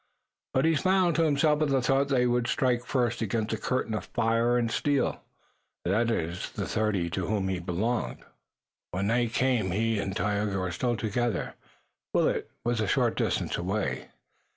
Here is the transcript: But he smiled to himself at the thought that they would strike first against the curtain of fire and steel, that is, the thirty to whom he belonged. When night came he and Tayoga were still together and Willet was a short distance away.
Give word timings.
But 0.55 0.65
he 0.65 0.73
smiled 0.73 1.13
to 1.17 1.25
himself 1.25 1.61
at 1.61 1.67
the 1.67 1.79
thought 1.79 2.07
that 2.07 2.15
they 2.15 2.25
would 2.25 2.47
strike 2.47 2.83
first 2.87 3.21
against 3.21 3.51
the 3.51 3.57
curtain 3.57 3.93
of 3.93 4.05
fire 4.07 4.57
and 4.57 4.71
steel, 4.71 5.21
that 5.85 6.09
is, 6.09 6.49
the 6.53 6.65
thirty 6.65 7.07
to 7.11 7.27
whom 7.27 7.49
he 7.49 7.59
belonged. 7.59 8.25
When 8.89 9.05
night 9.05 9.33
came 9.33 9.69
he 9.69 9.99
and 9.99 10.15
Tayoga 10.15 10.57
were 10.57 10.71
still 10.71 10.97
together 10.97 11.53
and 11.53 11.53
Willet 12.15 12.49
was 12.65 12.81
a 12.81 12.87
short 12.87 13.15
distance 13.15 13.57
away. 13.57 14.09